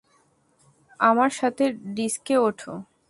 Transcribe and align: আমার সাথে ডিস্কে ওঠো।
আমার 0.99 1.31
সাথে 1.39 1.63
ডিস্কে 1.95 2.35
ওঠো। 2.37 2.73